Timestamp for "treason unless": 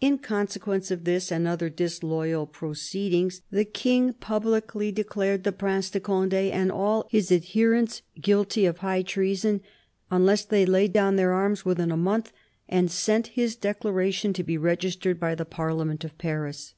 9.02-10.44